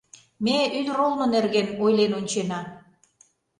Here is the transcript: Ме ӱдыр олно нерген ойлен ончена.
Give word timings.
Ме 0.45 0.57
ӱдыр 0.77 0.97
олно 1.05 1.25
нерген 1.33 1.67
ойлен 1.83 2.11
ончена. 2.19 2.61